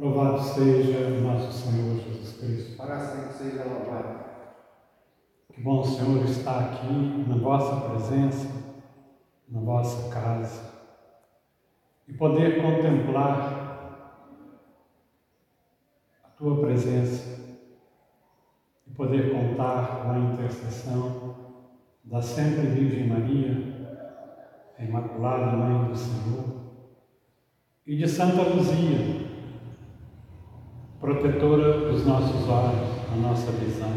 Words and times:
Louvado 0.00 0.40
seja 0.42 1.10
nosso 1.20 1.52
Senhor 1.52 1.94
Jesus 1.98 2.38
Cristo. 2.38 2.76
Para 2.78 3.00
sempre 3.00 3.34
seja 3.34 3.64
louvado. 3.64 4.18
Que 5.52 5.60
bom, 5.60 5.84
Senhor, 5.84 6.24
estar 6.24 6.58
aqui 6.58 7.26
na 7.28 7.36
vossa 7.36 7.86
presença, 7.86 8.48
na 9.46 9.60
vossa 9.60 10.08
casa, 10.08 10.70
e 12.08 12.14
poder 12.14 12.62
contemplar 12.62 14.16
a 16.24 16.28
tua 16.30 16.62
presença 16.62 17.38
e 18.86 18.94
poder 18.94 19.30
contar 19.30 20.02
com 20.02 20.12
a 20.12 20.18
intercessão 20.18 21.36
da 22.04 22.22
sempre 22.22 22.68
Virgem 22.68 23.06
Maria, 23.06 23.98
a 24.78 24.82
Imaculada 24.82 25.54
Mãe 25.58 25.90
do 25.90 25.94
Senhor, 25.94 26.44
e 27.86 27.98
de 27.98 28.08
Santa 28.08 28.40
Luzia, 28.40 29.19
protetora 31.00 31.90
dos 31.90 32.04
nossos 32.04 32.46
olhos, 32.46 33.10
da 33.10 33.16
nossa 33.16 33.50
visão. 33.52 33.90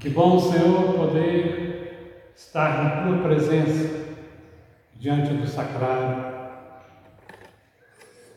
Que 0.00 0.10
bom, 0.10 0.38
Senhor, 0.40 0.94
poder 0.94 2.32
estar 2.34 2.82
na 2.82 3.02
tua 3.02 3.18
presença, 3.22 4.04
diante 4.96 5.32
do 5.32 5.46
sacrário. 5.46 6.34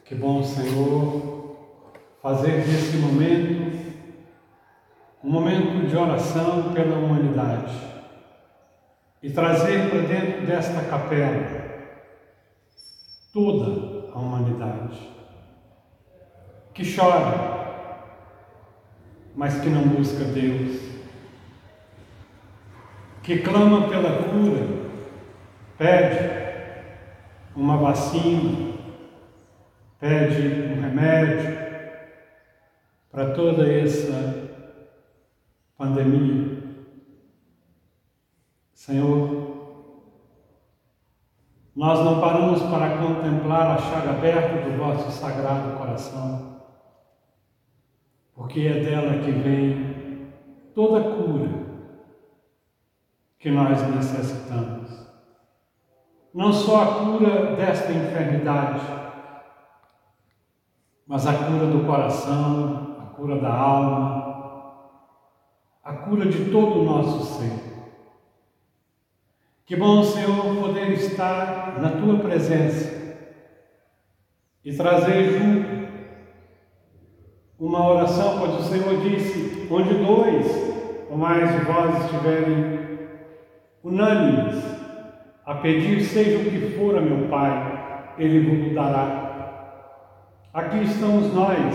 Que 0.06 0.14
bom, 0.14 0.44
Senhor, 0.44 1.58
fazer 2.22 2.62
desse 2.64 2.98
momento 2.98 3.76
um 5.24 5.32
momento 5.32 5.88
de 5.88 5.98
oração 5.98 6.72
pela 6.74 6.98
humanidade 6.98 7.76
e 9.22 9.32
trazer 9.32 9.90
para 9.90 10.02
dentro 10.02 10.46
desta 10.46 10.82
capela 10.84 11.68
toda 13.34 14.12
a 14.14 14.20
humanidade 14.20 15.17
que 16.78 16.96
chora, 16.96 18.06
mas 19.36 19.60
que 19.60 19.68
não 19.68 19.82
busca 19.82 20.24
Deus, 20.26 20.80
que 23.24 23.40
clama 23.40 23.90
pela 23.90 24.22
cura, 24.22 24.64
pede 25.76 26.20
uma 27.56 27.78
vacina, 27.78 28.76
pede 30.00 30.72
um 30.72 30.80
remédio 30.80 31.58
para 33.10 33.34
toda 33.34 33.68
essa 33.68 34.52
pandemia. 35.76 36.60
Senhor, 38.76 39.82
nós 41.76 42.06
não 42.06 42.22
paramos 42.22 42.62
para 42.62 43.00
contemplar 43.00 43.72
a 43.72 43.78
chaga 43.80 44.12
aberta 44.12 44.70
do 44.70 44.78
vosso 44.78 45.10
sagrado 45.10 45.76
coração 45.76 46.57
porque 48.38 48.62
é 48.62 48.84
dela 48.84 49.18
que 49.24 49.32
vem 49.32 50.32
toda 50.76 51.00
a 51.00 51.16
cura 51.16 51.50
que 53.40 53.50
nós 53.50 53.82
necessitamos. 53.96 55.08
Não 56.32 56.54
só 56.54 56.84
a 56.84 56.96
cura 57.00 57.56
desta 57.56 57.92
enfermidade, 57.92 58.86
mas 61.08 61.26
a 61.26 61.34
cura 61.34 61.66
do 61.66 61.84
coração, 61.88 62.98
a 63.02 63.06
cura 63.16 63.40
da 63.42 63.52
alma, 63.52 64.92
a 65.84 65.94
cura 65.94 66.28
de 66.28 66.52
todo 66.52 66.82
o 66.82 66.86
nosso 66.86 67.40
ser. 67.40 67.60
Que 69.66 69.76
bom, 69.76 70.04
Senhor, 70.04 70.56
poder 70.62 70.92
estar 70.92 71.82
na 71.82 71.90
tua 71.90 72.20
presença 72.20 73.18
e 74.64 74.76
trazer 74.76 75.40
junto 75.40 75.78
uma 77.60 77.88
oração, 77.88 78.40
pois 78.40 78.54
o 78.54 78.64
Senhor 78.64 79.02
disse: 79.02 79.68
onde 79.72 79.94
dois 79.96 80.46
ou 81.10 81.18
mais 81.18 81.52
de 81.52 81.66
vós 81.66 82.06
estiverem 82.06 82.88
unânimes 83.84 84.64
a 85.46 85.56
pedir, 85.56 86.04
seja 86.04 86.38
o 86.38 86.52
que 86.52 86.78
for 86.78 86.98
a 86.98 87.02
meu 87.02 87.30
Pai, 87.30 88.14
Ele 88.18 88.66
vos 88.66 88.76
dará. 88.76 89.28
Aqui 90.54 90.84
estamos 90.84 91.34
nós, 91.34 91.74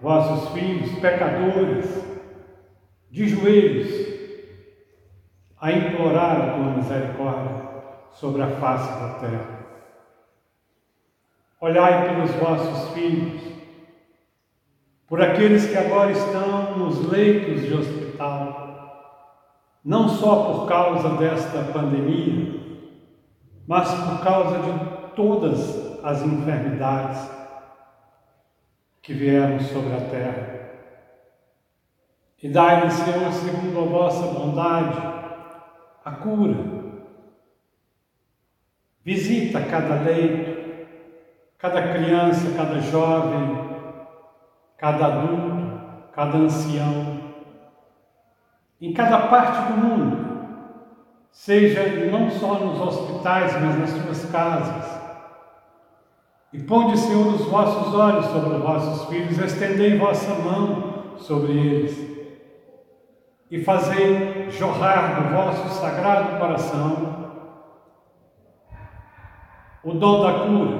vossos 0.00 0.50
filhos, 0.52 0.98
pecadores, 0.98 1.86
de 3.10 3.28
joelhos, 3.28 4.06
a 5.60 5.72
implorar 5.72 6.40
a 6.40 6.52
tua 6.54 6.76
misericórdia 6.76 7.66
sobre 8.12 8.42
a 8.42 8.48
face 8.48 8.88
da 9.00 9.08
terra. 9.20 9.56
Olhai 11.60 12.08
pelos 12.08 12.30
vossos 12.32 12.94
filhos, 12.94 13.42
por 15.06 15.22
aqueles 15.22 15.66
que 15.66 15.76
agora 15.76 16.10
estão 16.10 16.76
nos 16.78 17.08
leitos 17.08 17.62
de 17.62 17.74
hospital, 17.74 18.66
não 19.84 20.08
só 20.08 20.52
por 20.52 20.66
causa 20.66 21.10
desta 21.10 21.62
pandemia, 21.72 22.60
mas 23.66 23.92
por 23.94 24.22
causa 24.22 24.58
de 24.58 25.14
todas 25.14 26.02
as 26.02 26.22
enfermidades 26.22 27.30
que 29.00 29.12
vieram 29.12 29.60
sobre 29.60 29.94
a 29.94 30.00
terra. 30.00 30.56
E 32.42 32.48
dai-lhes, 32.48 32.92
Senhor, 32.94 33.32
segundo 33.32 33.80
a 33.80 33.84
vossa 33.84 34.26
bondade, 34.26 34.98
a 36.04 36.10
cura. 36.12 36.56
Visita 39.04 39.60
cada 39.62 40.02
leito, 40.02 40.86
cada 41.58 41.92
criança, 41.92 42.54
cada 42.56 42.80
jovem, 42.80 43.55
cada 44.76 45.06
adulto, 45.06 45.80
cada 46.12 46.38
ancião, 46.38 47.20
em 48.80 48.92
cada 48.92 49.28
parte 49.28 49.72
do 49.72 49.78
mundo, 49.78 50.26
seja 51.30 52.10
não 52.10 52.30
só 52.30 52.54
nos 52.54 52.80
hospitais, 52.80 53.52
mas 53.60 53.78
nas 53.78 53.90
suas 53.90 54.30
casas. 54.30 54.96
E 56.52 56.58
ponde, 56.62 56.98
Senhor, 56.98 57.26
os 57.34 57.44
vossos 57.46 57.94
olhos 57.94 58.26
sobre 58.26 58.54
os 58.54 58.62
vossos 58.62 59.08
filhos, 59.08 59.38
estendei 59.38 59.98
vossa 59.98 60.34
mão 60.34 61.16
sobre 61.18 61.52
eles. 61.52 62.16
E 63.50 63.62
fazei 63.62 64.50
jorrar 64.50 65.22
do 65.22 65.34
vosso 65.34 65.68
sagrado 65.80 66.38
coração 66.38 67.16
o 69.84 69.92
dom 69.92 70.20
da 70.20 70.32
cura, 70.40 70.78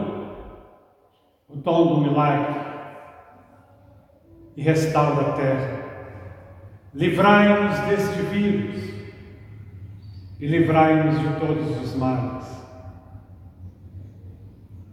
o 1.48 1.56
dom 1.56 1.86
do 1.86 2.00
milagre, 2.00 2.65
e 4.56 4.62
restaura 4.62 5.28
a 5.28 5.32
terra. 5.32 5.86
Livrai-nos 6.94 7.78
deste 7.80 8.22
vírus 8.22 8.82
e 10.40 10.46
livrai-nos 10.46 11.20
de 11.20 11.40
todos 11.40 11.80
os 11.82 11.94
males. 11.94 12.46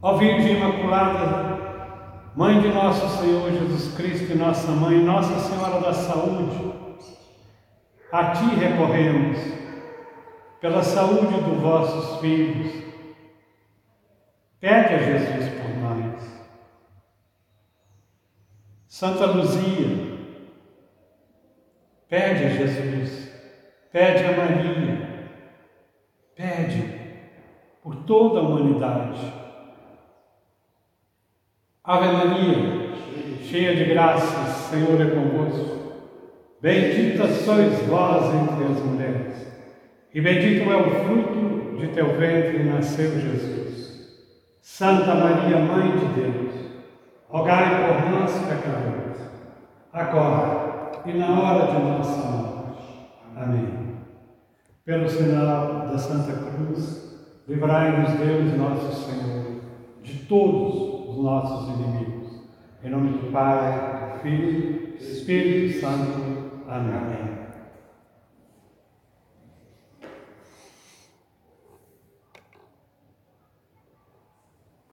Ó 0.02 0.18
Virgem 0.18 0.58
Imaculada, 0.58 1.54
Mãe 2.36 2.60
de 2.60 2.68
nosso 2.70 3.08
Senhor 3.22 3.52
Jesus 3.52 3.96
Cristo 3.96 4.32
e 4.32 4.36
nossa 4.36 4.72
Mãe, 4.72 4.98
Nossa 5.00 5.40
Senhora 5.40 5.80
da 5.80 5.94
Saúde, 5.94 6.74
a 8.12 8.32
Ti 8.32 8.56
recorremos 8.56 9.38
pela 10.60 10.82
saúde 10.82 11.42
dos 11.42 11.62
vossos 11.62 12.20
filhos. 12.22 12.72
Pede 14.60 14.96
a 14.96 14.98
Jesus 14.98 15.50
por 15.50 15.78
nós. 15.78 16.33
Santa 18.94 19.26
Luzia, 19.26 20.20
pede 22.08 22.46
a 22.46 22.50
Jesus, 22.50 23.28
pede 23.92 24.24
a 24.24 24.38
Maria, 24.38 25.10
pede 26.36 27.00
por 27.82 27.96
toda 28.06 28.40
a 28.40 28.44
humanidade. 28.44 29.34
Ave 31.84 32.06
Maria, 32.06 32.94
cheia 33.42 33.76
de 33.76 33.86
graças, 33.86 34.70
Senhor 34.70 35.02
é 35.02 35.10
convosco. 35.10 36.04
Bendita 36.62 37.28
sois 37.30 37.74
vós 37.88 38.26
entre 38.36 38.74
as 38.74 38.80
mulheres, 38.80 39.48
e 40.14 40.22
bendito 40.22 40.72
é 40.72 40.76
o 40.78 41.04
fruto 41.04 41.78
de 41.80 41.88
teu 41.88 42.16
ventre, 42.16 42.64
nasceu 42.64 43.20
Jesus. 43.20 44.54
Santa 44.62 45.16
Maria, 45.16 45.58
Mãe 45.58 45.98
de 45.98 46.22
Deus, 46.22 46.54
rogai 47.28 47.83
nós, 48.34 48.46
pecadores, 48.48 49.18
agora 49.92 50.92
e 51.06 51.14
na 51.14 51.40
hora 51.40 51.72
de 51.72 51.84
nossa 51.84 52.28
morte. 52.32 53.10
Amém. 53.36 53.68
Pelo 54.86 55.08
sinal 55.08 55.88
da 55.88 55.98
Santa 55.98 56.34
Cruz, 56.34 57.16
livrai-nos 57.48 58.12
Deus, 58.14 58.58
nosso 58.58 58.92
Senhor, 59.06 59.62
de 60.02 60.18
todos 60.26 61.10
os 61.10 61.24
nossos 61.24 61.76
inimigos. 61.76 62.44
Em 62.84 62.90
nome 62.90 63.18
do 63.20 63.32
Pai, 63.32 64.14
do 64.16 64.20
Filho 64.20 64.50
e 64.50 64.98
do 64.98 65.04
Espírito 65.04 65.80
Santo. 65.80 66.52
Amém. 66.68 67.44